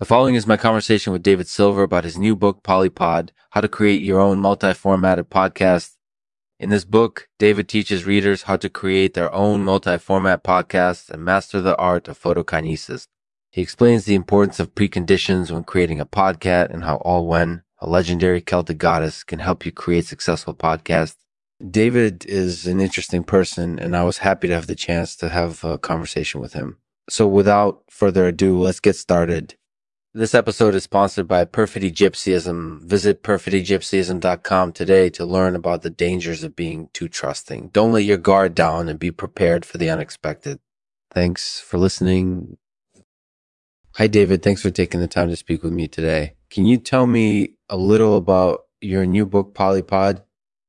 The 0.00 0.04
following 0.04 0.34
is 0.34 0.44
my 0.44 0.56
conversation 0.56 1.12
with 1.12 1.22
David 1.22 1.46
Silver 1.46 1.84
about 1.84 2.02
his 2.02 2.18
new 2.18 2.34
book, 2.34 2.64
Polypod, 2.64 3.30
How 3.50 3.60
to 3.60 3.68
Create 3.68 4.02
Your 4.02 4.20
Own 4.20 4.40
Multi-Formatted 4.40 5.30
Podcast. 5.30 5.92
In 6.58 6.70
this 6.70 6.84
book, 6.84 7.28
David 7.38 7.68
teaches 7.68 8.04
readers 8.04 8.42
how 8.42 8.56
to 8.56 8.68
create 8.68 9.14
their 9.14 9.32
own 9.32 9.62
multi-format 9.62 10.42
podcasts 10.42 11.08
and 11.08 11.24
master 11.24 11.60
the 11.60 11.76
art 11.76 12.08
of 12.08 12.20
photokinesis. 12.20 13.06
He 13.52 13.62
explains 13.62 14.04
the 14.04 14.16
importance 14.16 14.58
of 14.58 14.74
preconditions 14.74 15.52
when 15.52 15.62
creating 15.62 16.00
a 16.00 16.06
podcast 16.06 16.70
and 16.70 16.82
how 16.82 17.00
Olwen, 17.06 17.62
a 17.78 17.88
legendary 17.88 18.40
Celtic 18.40 18.78
goddess, 18.78 19.22
can 19.22 19.38
help 19.38 19.64
you 19.64 19.70
create 19.70 20.06
successful 20.06 20.54
podcasts. 20.54 21.18
David 21.70 22.26
is 22.26 22.66
an 22.66 22.80
interesting 22.80 23.22
person, 23.22 23.78
and 23.78 23.96
I 23.96 24.02
was 24.02 24.18
happy 24.18 24.48
to 24.48 24.54
have 24.54 24.66
the 24.66 24.74
chance 24.74 25.14
to 25.18 25.28
have 25.28 25.62
a 25.62 25.78
conversation 25.78 26.40
with 26.40 26.54
him. 26.54 26.78
So 27.08 27.28
without 27.28 27.84
further 27.88 28.26
ado, 28.26 28.58
let's 28.58 28.80
get 28.80 28.96
started. 28.96 29.54
This 30.16 30.32
episode 30.32 30.76
is 30.76 30.84
sponsored 30.84 31.26
by 31.26 31.44
Perfidy 31.44 31.90
Gypsyism. 31.90 32.82
Visit 32.82 33.24
perfidygypsyism.com 33.24 34.72
today 34.72 35.10
to 35.10 35.24
learn 35.24 35.56
about 35.56 35.82
the 35.82 35.90
dangers 35.90 36.44
of 36.44 36.54
being 36.54 36.88
too 36.92 37.08
trusting. 37.08 37.70
Don't 37.72 37.90
let 37.90 38.04
your 38.04 38.16
guard 38.16 38.54
down 38.54 38.88
and 38.88 38.96
be 38.96 39.10
prepared 39.10 39.64
for 39.64 39.78
the 39.78 39.90
unexpected. 39.90 40.60
Thanks 41.10 41.58
for 41.58 41.78
listening. 41.78 42.58
Hi, 43.96 44.06
David. 44.06 44.44
Thanks 44.44 44.62
for 44.62 44.70
taking 44.70 45.00
the 45.00 45.08
time 45.08 45.30
to 45.30 45.36
speak 45.36 45.64
with 45.64 45.72
me 45.72 45.88
today. 45.88 46.34
Can 46.48 46.64
you 46.64 46.78
tell 46.78 47.08
me 47.08 47.56
a 47.68 47.76
little 47.76 48.16
about 48.16 48.66
your 48.80 49.04
new 49.06 49.26
book, 49.26 49.52
Polypod? 49.52 50.22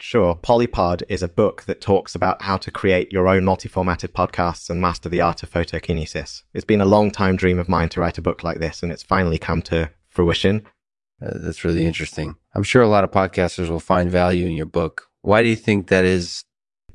Sure. 0.00 0.36
Polypod 0.36 1.02
is 1.08 1.22
a 1.22 1.28
book 1.28 1.64
that 1.64 1.80
talks 1.80 2.14
about 2.14 2.42
how 2.42 2.56
to 2.56 2.70
create 2.70 3.12
your 3.12 3.26
own 3.26 3.44
multi-formatted 3.44 4.14
podcasts 4.14 4.70
and 4.70 4.80
master 4.80 5.08
the 5.08 5.20
art 5.20 5.42
of 5.42 5.50
photokinesis. 5.50 6.42
It's 6.54 6.64
been 6.64 6.80
a 6.80 6.86
long 6.86 7.10
time 7.10 7.36
dream 7.36 7.58
of 7.58 7.68
mine 7.68 7.88
to 7.90 8.00
write 8.00 8.18
a 8.18 8.22
book 8.22 8.44
like 8.44 8.58
this, 8.58 8.82
and 8.82 8.92
it's 8.92 9.02
finally 9.02 9.38
come 9.38 9.60
to 9.62 9.90
fruition. 10.08 10.64
Uh, 11.20 11.30
that's 11.34 11.64
really 11.64 11.84
interesting. 11.84 12.36
I'm 12.54 12.62
sure 12.62 12.82
a 12.82 12.88
lot 12.88 13.02
of 13.02 13.10
podcasters 13.10 13.68
will 13.68 13.80
find 13.80 14.10
value 14.10 14.46
in 14.46 14.52
your 14.52 14.66
book. 14.66 15.08
Why 15.22 15.42
do 15.42 15.48
you 15.48 15.56
think 15.56 15.88
that 15.88 16.04
is? 16.04 16.44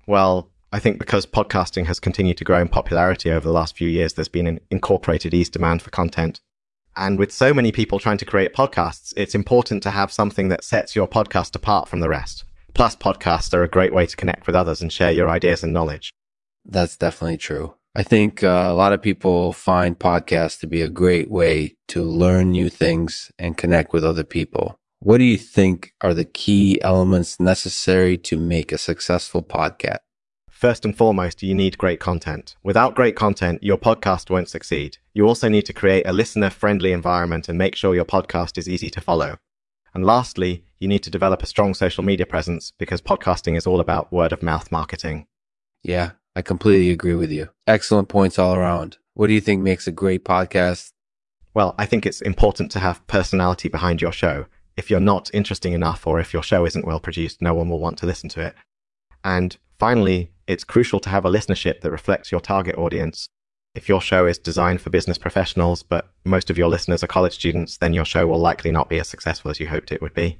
Well, 0.08 0.50
I 0.72 0.80
think 0.80 0.98
because 0.98 1.26
podcasting 1.26 1.86
has 1.88 2.00
continued 2.00 2.38
to 2.38 2.46
grow 2.46 2.62
in 2.62 2.70
popularity 2.70 3.32
over 3.32 3.46
the 3.46 3.54
last 3.54 3.76
few 3.76 3.90
years, 3.90 4.14
there's 4.14 4.30
been 4.30 4.48
an 4.48 4.62
incorporated 4.72 5.34
ease 5.34 5.50
demand 5.50 5.82
for 5.82 5.90
content. 5.92 6.40
And 6.96 7.20
with 7.20 7.32
so 7.32 7.54
many 7.54 7.72
people 7.72 8.00
trying 8.00 8.18
to 8.20 8.26
create 8.26 8.54
podcasts, 8.54 9.14
it's 9.18 9.36
important 9.36 9.84
to 9.84 9.92
have 9.92 10.12
something 10.12 10.48
that 10.50 10.64
sets 10.64 10.96
your 10.96 11.08
podcast 11.08 11.56
apart 11.56 11.90
from 11.90 12.00
the 12.00 12.10
rest. 12.10 12.46
Plus, 12.74 12.96
podcasts 12.96 13.54
are 13.54 13.64
a 13.64 13.68
great 13.68 13.94
way 13.94 14.06
to 14.06 14.16
connect 14.16 14.48
with 14.48 14.56
others 14.56 14.82
and 14.82 14.92
share 14.92 15.12
your 15.12 15.30
ideas 15.30 15.64
and 15.64 15.74
knowledge. 15.74 16.12
That's 16.66 16.98
definitely 16.98 17.38
true. 17.38 17.76
I 17.96 18.02
think 18.02 18.44
uh, 18.44 18.66
a 18.68 18.74
lot 18.74 18.94
of 18.94 19.02
people 19.04 19.54
find 19.54 20.00
podcasts 20.00 20.60
to 20.62 20.68
be 20.68 20.82
a 20.82 20.90
great 20.90 21.30
way 21.30 21.76
to 21.90 22.02
learn 22.02 22.50
new 22.50 22.70
things 22.70 23.32
and 23.38 23.56
connect 23.56 23.94
with 23.94 24.04
other 24.04 24.24
people. 24.24 24.80
What 25.00 25.20
do 25.20 25.26
you 25.26 25.38
think 25.38 25.94
are 26.02 26.14
the 26.14 26.26
key 26.26 26.82
elements 26.82 27.40
necessary 27.40 28.18
to 28.20 28.38
make 28.38 28.72
a 28.72 28.78
successful 28.78 29.44
podcast? 29.44 29.98
First 30.50 30.86
and 30.86 30.98
foremost, 30.98 31.44
you 31.44 31.54
need 31.54 31.78
great 31.78 32.00
content. 32.00 32.56
Without 32.64 32.96
great 32.96 33.16
content, 33.16 33.62
your 33.62 33.78
podcast 33.78 34.30
won't 34.30 34.50
succeed. 34.50 34.98
You 35.14 35.28
also 35.28 35.50
need 35.50 35.66
to 35.66 35.74
create 35.74 36.08
a 36.08 36.14
listener 36.14 36.50
friendly 36.50 36.94
environment 36.94 37.50
and 37.50 37.58
make 37.58 37.76
sure 37.76 37.94
your 37.94 38.06
podcast 38.06 38.58
is 38.58 38.70
easy 38.70 38.90
to 38.92 39.02
follow. 39.02 39.38
And 39.94 40.06
lastly, 40.06 40.64
you 40.80 40.88
need 40.88 41.04
to 41.04 41.10
develop 41.10 41.44
a 41.44 41.48
strong 41.48 41.74
social 41.74 42.04
media 42.04 42.26
presence 42.26 42.74
because 42.78 43.02
podcasting 43.02 43.56
is 43.56 43.68
all 43.68 43.80
about 43.80 44.12
word 44.12 44.32
of 44.32 44.44
mouth 44.44 44.72
marketing. 44.72 45.28
Yeah, 45.84 46.12
I 46.36 46.42
completely 46.42 46.90
agree 46.90 47.16
with 47.16 47.32
you. 47.32 47.50
Excellent 47.68 48.10
points 48.10 48.40
all 48.40 48.56
around. 48.56 48.98
What 49.14 49.28
do 49.28 49.34
you 49.34 49.42
think 49.42 49.62
makes 49.62 49.86
a 49.88 49.92
great 49.92 50.26
podcast? 50.26 50.92
Well, 51.54 51.76
I 51.78 51.86
think 51.86 52.06
it's 52.06 52.22
important 52.22 52.72
to 52.72 52.80
have 52.80 53.06
personality 53.06 53.70
behind 53.70 54.02
your 54.02 54.12
show. 54.12 54.48
If 54.76 54.90
you're 54.90 55.00
not 55.00 55.30
interesting 55.34 55.74
enough 55.74 56.08
or 56.08 56.20
if 56.20 56.34
your 56.34 56.42
show 56.42 56.66
isn't 56.66 56.86
well 56.86 57.00
produced, 57.00 57.42
no 57.42 57.54
one 57.54 57.70
will 57.70 57.80
want 57.80 58.00
to 58.00 58.08
listen 58.08 58.30
to 58.30 58.42
it. 58.42 58.56
And 59.24 59.56
finally, 59.78 60.32
it's 60.48 60.64
crucial 60.64 61.00
to 61.02 61.10
have 61.10 61.26
a 61.26 61.30
listenership 61.30 61.82
that 61.82 61.92
reflects 61.92 62.32
your 62.32 62.42
target 62.42 62.76
audience. 62.76 63.28
If 63.76 63.90
your 63.90 64.02
show 64.02 64.28
is 64.28 64.38
designed 64.38 64.82
for 64.82 64.92
business 64.92 65.18
professionals, 65.18 65.82
but 65.82 66.12
most 66.24 66.50
of 66.50 66.58
your 66.58 66.68
listeners 66.68 67.04
are 67.04 67.08
college 67.08 67.34
students, 67.34 67.78
then 67.78 67.94
your 67.94 68.06
show 68.06 68.28
will 68.28 68.40
likely 68.40 68.72
not 68.72 68.88
be 68.88 69.00
as 69.00 69.08
successful 69.08 69.50
as 69.50 69.60
you 69.60 69.68
hoped 69.68 69.92
it 69.92 70.02
would 70.02 70.14
be. 70.14 70.40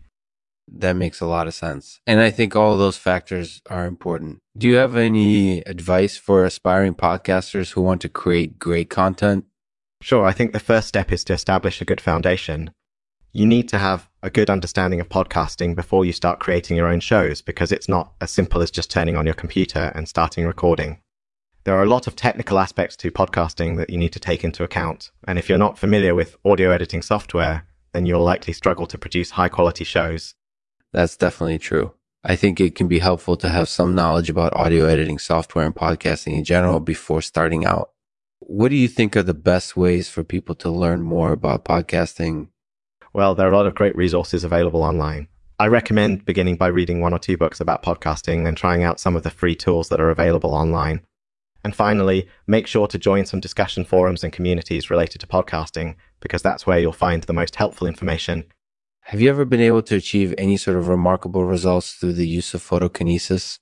That 0.72 0.96
makes 0.96 1.20
a 1.20 1.26
lot 1.26 1.48
of 1.48 1.54
sense. 1.54 2.00
And 2.08 2.20
I 2.22 2.30
think 2.30 2.56
all 2.56 2.78
those 2.78 2.98
factors 2.98 3.62
are 3.70 3.86
important. 3.86 4.40
Do 4.58 4.68
you 4.68 4.76
have 4.76 4.96
any 4.96 5.60
advice 5.62 6.16
for 6.16 6.46
aspiring 6.46 6.94
podcasters 6.94 7.74
who 7.74 7.82
want 7.82 8.02
to 8.02 8.10
create 8.10 8.60
great 8.60 8.90
content? 8.90 9.46
Sure. 10.02 10.26
I 10.26 10.32
think 10.32 10.54
the 10.54 10.60
first 10.60 10.88
step 10.88 11.12
is 11.12 11.24
to 11.26 11.34
establish 11.34 11.82
a 11.82 11.86
good 11.86 12.02
foundation. 12.02 12.72
You 13.32 13.48
need 13.48 13.68
to 13.70 13.80
have 13.80 14.10
a 14.22 14.30
good 14.30 14.50
understanding 14.50 15.02
of 15.02 15.10
podcasting 15.10 15.76
before 15.76 16.06
you 16.06 16.14
start 16.14 16.40
creating 16.40 16.78
your 16.78 16.88
own 16.88 17.00
shows 17.00 17.42
because 17.42 17.72
it's 17.72 17.90
not 17.90 18.14
as 18.22 18.30
simple 18.30 18.62
as 18.62 18.70
just 18.70 18.92
turning 18.92 19.18
on 19.18 19.26
your 19.26 19.34
computer 19.34 19.92
and 19.96 20.08
starting 20.08 20.46
recording. 20.46 21.00
There 21.66 21.78
are 21.78 21.84
a 21.84 21.90
lot 21.90 22.08
of 22.08 22.16
technical 22.18 22.60
aspects 22.60 22.98
to 22.98 23.12
podcasting 23.12 23.78
that 23.78 23.90
you 23.90 23.98
need 23.98 24.12
to 24.12 24.20
take 24.20 24.44
into 24.44 24.66
account. 24.66 25.12
And 25.26 25.40
if 25.40 25.48
you're 25.48 25.58
not 25.58 25.80
familiar 25.80 26.14
with 26.14 26.36
audio 26.44 26.72
editing 26.72 27.02
software, 27.02 27.66
then 27.94 28.06
you'll 28.06 28.22
likely 28.22 28.52
struggle 28.52 28.86
to 28.88 28.98
produce 28.98 29.32
high 29.32 29.48
quality 29.48 29.86
shows. 29.86 30.36
That's 30.92 31.16
definitely 31.16 31.60
true. 31.60 31.94
I 32.22 32.36
think 32.36 32.60
it 32.60 32.76
can 32.76 32.90
be 32.90 33.00
helpful 33.00 33.38
to 33.38 33.48
have 33.48 33.70
some 33.70 33.96
knowledge 33.96 34.30
about 34.30 34.54
audio 34.58 34.88
editing 34.88 35.18
software 35.20 35.66
and 35.66 35.74
podcasting 35.74 36.38
in 36.38 36.44
general 36.44 36.82
before 36.82 37.22
starting 37.22 37.66
out. 37.66 37.92
What 38.40 38.68
do 38.68 38.76
you 38.76 38.90
think 38.90 39.16
are 39.16 39.24
the 39.24 39.34
best 39.34 39.78
ways 39.78 40.10
for 40.10 40.26
people 40.26 40.56
to 40.56 40.70
learn 40.70 41.02
more 41.02 41.32
about 41.32 41.64
podcasting? 41.64 42.50
Well, 43.14 43.36
there 43.36 43.48
are 43.48 43.54
a 43.54 43.56
lot 43.56 43.68
of 43.68 43.76
great 43.76 43.96
resources 43.96 44.44
available 44.44 44.84
online. 44.84 45.30
I 45.60 45.68
recommend 45.68 46.26
beginning 46.26 46.58
by 46.58 46.68
reading 46.68 47.00
one 47.00 47.14
or 47.14 47.20
two 47.20 47.38
books 47.38 47.62
about 47.62 47.84
podcasting 47.84 48.46
and 48.46 48.58
trying 48.58 48.84
out 48.84 49.00
some 49.00 49.16
of 49.16 49.24
the 49.24 49.30
free 49.30 49.56
tools 49.56 49.88
that 49.88 50.02
are 50.02 50.10
available 50.10 50.54
online. 50.54 51.00
And 51.64 51.76
finally, 51.76 52.28
make 52.46 52.68
sure 52.68 52.88
to 52.88 52.98
join 52.98 53.26
some 53.26 53.40
discussion 53.40 53.86
forums 53.86 54.24
and 54.24 54.34
communities 54.34 54.90
related 54.90 55.20
to 55.22 55.28
podcasting, 55.28 55.96
because 56.20 56.42
that's 56.42 56.68
where 56.68 56.80
you'll 56.80 56.92
find 56.92 57.24
the 57.24 57.34
most 57.34 57.56
helpful 57.56 57.88
information. 57.88 58.46
Have 59.08 59.22
you 59.22 59.30
ever 59.30 59.46
been 59.46 59.62
able 59.62 59.82
to 59.84 59.96
achieve 59.96 60.34
any 60.38 60.58
sort 60.58 60.78
of 60.78 60.88
remarkable 60.88 61.46
results 61.46 61.94
through 61.94 62.14
the 62.14 62.28
use 62.28 62.54
of 62.54 62.62
photokinesis? 62.62 63.60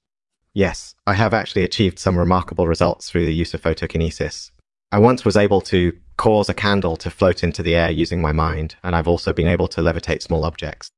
Yes, 0.53 0.95
I 1.07 1.13
have 1.13 1.33
actually 1.33 1.63
achieved 1.63 1.99
some 1.99 2.17
remarkable 2.17 2.67
results 2.67 3.09
through 3.09 3.25
the 3.25 3.33
use 3.33 3.53
of 3.53 3.61
photokinesis. 3.61 4.51
I 4.91 4.99
once 4.99 5.23
was 5.23 5.37
able 5.37 5.61
to 5.61 5.93
cause 6.17 6.49
a 6.49 6.53
candle 6.53 6.97
to 6.97 7.09
float 7.09 7.43
into 7.43 7.63
the 7.63 7.75
air 7.75 7.89
using 7.89 8.21
my 8.21 8.31
mind, 8.31 8.75
and 8.83 8.95
I've 8.95 9.07
also 9.07 9.31
been 9.31 9.47
able 9.47 9.67
to 9.69 9.81
levitate 9.81 10.21
small 10.21 10.43
objects. 10.43 10.89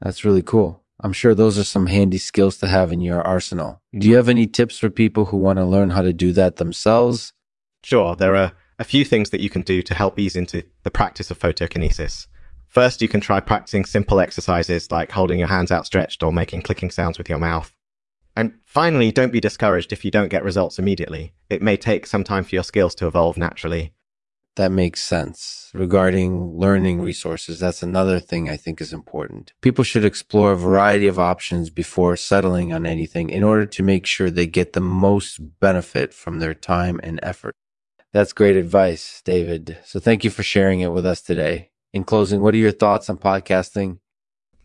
That's 0.00 0.24
really 0.24 0.42
cool. 0.42 0.82
I'm 1.00 1.12
sure 1.12 1.34
those 1.34 1.58
are 1.58 1.64
some 1.64 1.86
handy 1.86 2.18
skills 2.18 2.56
to 2.58 2.68
have 2.68 2.90
in 2.90 3.00
your 3.00 3.20
arsenal. 3.20 3.82
Do 3.96 4.08
you 4.08 4.16
have 4.16 4.28
any 4.28 4.46
tips 4.46 4.78
for 4.78 4.88
people 4.88 5.26
who 5.26 5.36
want 5.36 5.58
to 5.58 5.64
learn 5.64 5.90
how 5.90 6.02
to 6.02 6.12
do 6.12 6.32
that 6.32 6.56
themselves? 6.56 7.32
Sure, 7.84 8.16
there 8.16 8.34
are 8.34 8.52
a 8.78 8.84
few 8.84 9.04
things 9.04 9.30
that 9.30 9.40
you 9.40 9.50
can 9.50 9.62
do 9.62 9.82
to 9.82 9.94
help 9.94 10.18
ease 10.18 10.36
into 10.36 10.64
the 10.82 10.90
practice 10.90 11.30
of 11.30 11.38
photokinesis. 11.38 12.26
First, 12.68 13.00
you 13.02 13.08
can 13.08 13.20
try 13.20 13.40
practicing 13.40 13.84
simple 13.84 14.20
exercises 14.20 14.90
like 14.90 15.12
holding 15.12 15.38
your 15.38 15.48
hands 15.48 15.70
outstretched 15.70 16.22
or 16.22 16.32
making 16.32 16.62
clicking 16.62 16.90
sounds 16.90 17.18
with 17.18 17.28
your 17.28 17.38
mouth. 17.38 17.72
And 18.34 18.54
finally, 18.64 19.12
don't 19.12 19.32
be 19.32 19.40
discouraged 19.40 19.92
if 19.92 20.04
you 20.04 20.10
don't 20.10 20.28
get 20.28 20.44
results 20.44 20.78
immediately. 20.78 21.32
It 21.48 21.62
may 21.62 21.76
take 21.76 22.06
some 22.06 22.24
time 22.24 22.44
for 22.44 22.54
your 22.54 22.64
skills 22.64 22.94
to 22.96 23.06
evolve 23.06 23.36
naturally 23.38 23.92
that 24.56 24.72
makes 24.72 25.02
sense. 25.02 25.70
Regarding 25.74 26.58
learning 26.58 26.96
mm-hmm. 26.96 27.06
resources, 27.06 27.60
that's 27.60 27.82
another 27.82 28.18
thing 28.18 28.50
I 28.50 28.56
think 28.56 28.80
is 28.80 28.92
important. 28.92 29.52
People 29.60 29.84
should 29.84 30.04
explore 30.04 30.52
a 30.52 30.56
variety 30.56 31.06
of 31.06 31.18
options 31.18 31.70
before 31.70 32.16
settling 32.16 32.72
on 32.72 32.86
anything 32.86 33.30
in 33.30 33.44
order 33.44 33.66
to 33.66 33.82
make 33.82 34.06
sure 34.06 34.30
they 34.30 34.46
get 34.46 34.72
the 34.72 34.80
most 34.80 35.38
benefit 35.60 36.12
from 36.12 36.38
their 36.38 36.54
time 36.54 37.00
and 37.02 37.20
effort. 37.22 37.54
That's 38.12 38.32
great 38.32 38.56
advice, 38.56 39.20
David. 39.24 39.78
So 39.84 40.00
thank 40.00 40.24
you 40.24 40.30
for 40.30 40.42
sharing 40.42 40.80
it 40.80 40.92
with 40.92 41.04
us 41.04 41.20
today. 41.20 41.70
In 41.92 42.04
closing, 42.04 42.40
what 42.40 42.54
are 42.54 42.58
your 42.58 42.72
thoughts 42.72 43.10
on 43.10 43.18
podcasting? 43.18 43.98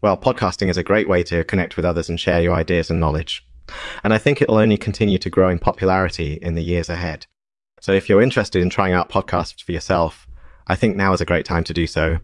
Well, 0.02 0.18
podcasting 0.18 0.70
is 0.70 0.78
a 0.78 0.84
great 0.84 1.08
way 1.08 1.24
to 1.24 1.44
connect 1.44 1.76
with 1.76 1.86
others 1.86 2.10
and 2.10 2.20
share 2.20 2.42
your 2.42 2.54
ideas 2.54 2.90
and 2.90 3.00
knowledge. 3.00 3.46
And 4.04 4.14
I 4.14 4.18
think 4.18 4.42
it 4.42 4.48
will 4.48 4.58
only 4.58 4.78
continue 4.78 5.18
to 5.18 5.30
grow 5.30 5.50
in 5.50 5.60
popularity 5.60 6.40
in 6.42 6.56
the 6.56 6.64
years 6.64 6.90
ahead. 6.90 7.28
So 7.82 7.94
if 7.94 8.08
you're 8.08 8.22
interested 8.22 8.62
in 8.62 8.70
trying 8.70 8.94
out 8.94 9.10
podcasts 9.10 9.64
for 9.64 9.72
yourself, 9.72 10.28
I 10.68 10.76
think 10.76 10.96
now 10.96 11.14
is 11.14 11.22
a 11.22 11.26
great 11.26 11.46
time 11.46 11.64
to 11.64 11.74
do 11.74 11.88
so. 11.88 12.20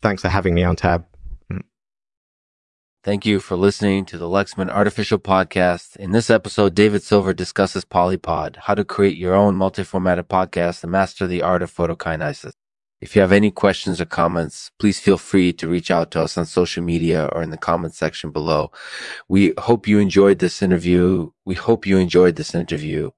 Thanks 0.00 0.22
for 0.22 0.28
having 0.28 0.54
me 0.54 0.62
on 0.62 0.76
Tab. 0.76 1.04
Mm. 1.52 1.62
Thank 3.02 3.26
you 3.26 3.40
for 3.40 3.56
listening 3.56 4.04
to 4.06 4.16
the 4.16 4.28
Lexman 4.28 4.70
Artificial 4.70 5.18
Podcast. 5.18 5.96
In 5.96 6.12
this 6.12 6.30
episode, 6.30 6.76
David 6.76 7.02
Silver 7.02 7.34
discusses 7.34 7.84
Polypod, 7.84 8.54
how 8.56 8.76
to 8.76 8.84
create 8.84 9.16
your 9.16 9.34
own 9.34 9.56
multi-formatted 9.56 10.28
podcast 10.28 10.84
and 10.84 10.92
master 10.92 11.26
the 11.26 11.42
art 11.42 11.62
of 11.62 11.74
photokinesis. 11.74 12.52
If 13.00 13.16
you 13.16 13.22
have 13.22 13.32
any 13.32 13.50
questions 13.50 14.00
or 14.00 14.04
comments, 14.04 14.70
please 14.78 15.00
feel 15.00 15.18
free 15.18 15.52
to 15.54 15.66
reach 15.66 15.90
out 15.90 16.12
to 16.12 16.20
us 16.20 16.38
on 16.38 16.46
social 16.46 16.84
media 16.84 17.28
or 17.32 17.42
in 17.42 17.50
the 17.50 17.58
comment 17.58 17.96
section 17.96 18.30
below. 18.30 18.70
We 19.28 19.52
hope 19.58 19.88
you 19.88 19.98
enjoyed 19.98 20.38
this 20.38 20.62
interview. 20.62 21.32
We 21.44 21.56
hope 21.56 21.88
you 21.88 21.98
enjoyed 21.98 22.36
this 22.36 22.54
interview. 22.54 23.10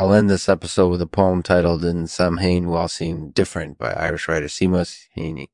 I'll 0.00 0.14
end 0.14 0.30
this 0.30 0.48
episode 0.48 0.88
with 0.88 1.02
a 1.02 1.06
poem 1.06 1.42
titled 1.42 1.84
In 1.84 2.06
Samhain 2.06 2.70
We 2.70 2.74
All 2.74 2.88
Seem 2.88 3.32
Different 3.32 3.76
by 3.76 3.92
Irish 3.92 4.28
writer 4.28 4.46
Seamus 4.46 5.08
Heaney. 5.14 5.48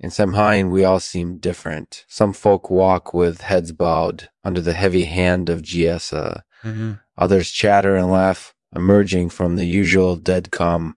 In 0.00 0.10
Samhain 0.10 0.72
we 0.72 0.82
all 0.82 0.98
seem 0.98 1.38
different. 1.38 2.04
Some 2.08 2.32
folk 2.32 2.70
walk 2.70 3.14
with 3.14 3.42
heads 3.42 3.70
bowed 3.70 4.30
under 4.42 4.60
the 4.60 4.72
heavy 4.72 5.04
hand 5.04 5.48
of 5.48 5.62
Giessa. 5.62 6.42
Mm-hmm. 6.64 6.94
Others 7.16 7.52
chatter 7.52 7.94
and 7.94 8.10
laugh, 8.10 8.52
emerging 8.74 9.28
from 9.30 9.54
the 9.54 9.64
usual 9.64 10.16
dead 10.16 10.50
calm. 10.50 10.96